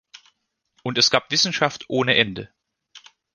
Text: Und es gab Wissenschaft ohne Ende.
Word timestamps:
Und 0.81 0.97
es 0.97 1.11
gab 1.11 1.29
Wissenschaft 1.29 1.85
ohne 1.87 2.15
Ende. 2.15 2.51